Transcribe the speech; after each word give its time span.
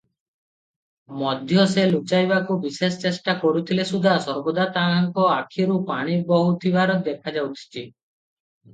ମଧ୍ୟ 1.19 1.59
ସେ 1.73 1.83
ଲୁଚାଇବାକୁ 1.91 2.57
ବିଶେଷ 2.65 2.99
ଚେଷ୍ଟା 3.05 3.37
କରୁଥିଲେ 3.45 3.87
ସୁଦ୍ଧା 3.91 4.17
ସର୍ବଦା 4.27 4.67
ତାହାଙ୍କ 4.81 5.29
ଆଖିରୁ 5.37 5.81
ପାଣି 5.95 6.19
ବହୁଥିବାର 6.35 7.01
ଦେଖାଯାଉଅଛି। 7.11 7.89